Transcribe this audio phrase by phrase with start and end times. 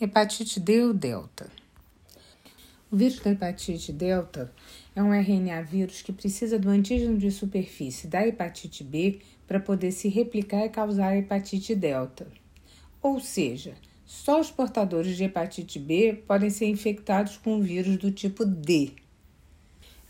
[0.00, 1.50] Hepatite D ou delta.
[2.88, 4.48] O vírus da hepatite delta
[4.94, 9.90] é um RNA vírus que precisa do antígeno de superfície da hepatite B para poder
[9.90, 12.28] se replicar e causar a hepatite delta.
[13.02, 13.74] Ou seja,
[14.06, 18.92] só os portadores de hepatite B podem ser infectados com o vírus do tipo D.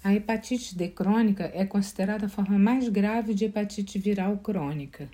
[0.05, 5.09] A hepatite D crônica é considerada a forma mais grave de hepatite viral crônica.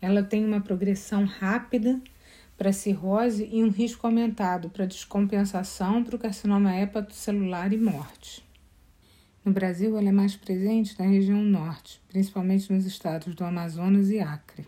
[0.00, 2.00] Ela tem uma progressão rápida
[2.62, 8.44] para cirrose e um risco aumentado para descompensação para o carcinoma hepatocelular e morte.
[9.44, 14.20] No Brasil, ela é mais presente na região norte, principalmente nos estados do Amazonas e
[14.20, 14.64] Acre.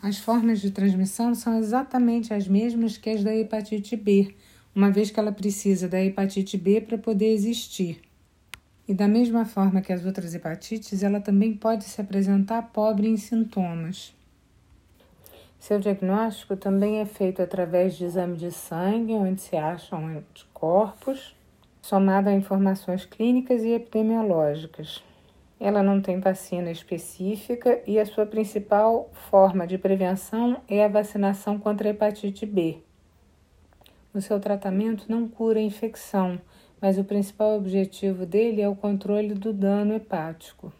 [0.00, 4.32] As formas de transmissão são exatamente as mesmas que as da hepatite B,
[4.72, 8.00] uma vez que ela precisa da hepatite B para poder existir.
[8.86, 13.16] E da mesma forma que as outras hepatites, ela também pode se apresentar pobre em
[13.16, 14.14] sintomas.
[15.60, 21.36] Seu diagnóstico também é feito através de exame de sangue, onde se acham anticorpos,
[21.82, 25.04] somado a informações clínicas e epidemiológicas.
[25.60, 31.58] Ela não tem vacina específica e a sua principal forma de prevenção é a vacinação
[31.58, 32.78] contra a hepatite B.
[34.14, 36.40] O seu tratamento não cura a infecção,
[36.80, 40.72] mas o principal objetivo dele é o controle do dano hepático.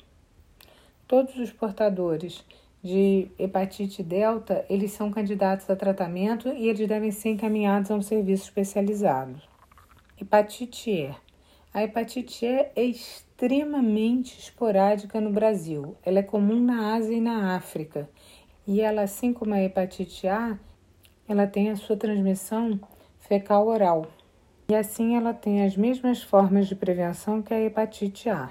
[1.07, 2.43] Todos os portadores
[2.83, 8.03] de hepatite delta, eles são candidatos a tratamento e eles devem ser encaminhados a um
[8.03, 9.41] serviço especializado.
[10.21, 11.15] Hepatite E.
[11.73, 15.97] A hepatite E é extremamente esporádica no Brasil.
[16.03, 18.09] Ela é comum na Ásia e na África.
[18.67, 20.59] E ela, assim como a hepatite A,
[21.29, 22.81] ela tem a sua transmissão
[23.21, 24.07] fecal oral.
[24.69, 28.51] E assim ela tem as mesmas formas de prevenção que a hepatite A.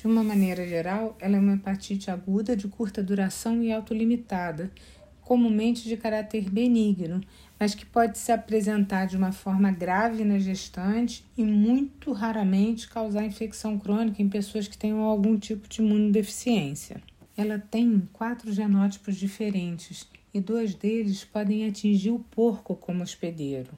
[0.00, 4.72] De uma maneira geral, ela é uma hepatite aguda de curta duração e autolimitada,
[5.20, 7.20] comumente de caráter benigno,
[7.58, 13.26] mas que pode se apresentar de uma forma grave na gestante e muito raramente causar
[13.26, 17.02] infecção crônica em pessoas que tenham algum tipo de imunodeficiência.
[17.36, 23.68] Ela tem quatro genótipos diferentes e dois deles podem atingir o porco como hospedeiro.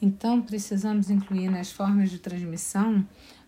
[0.00, 3.06] Então, precisamos incluir nas formas de transmissão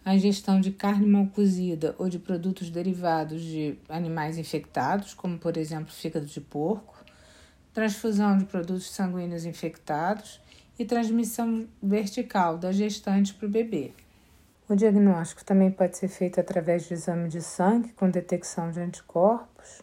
[0.08, 5.58] a ingestão de carne mal cozida ou de produtos derivados de animais infectados, como por
[5.58, 6.96] exemplo fígado de porco,
[7.74, 10.40] transfusão de produtos sanguíneos infectados
[10.78, 13.92] e transmissão vertical da gestante para o bebê.
[14.66, 19.82] O diagnóstico também pode ser feito através de exame de sangue com detecção de anticorpos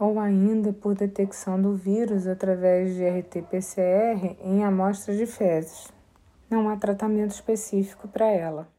[0.00, 5.86] ou ainda por detecção do vírus através de RT-PCR em amostras de fezes.
[6.50, 8.71] Não há tratamento específico para ela.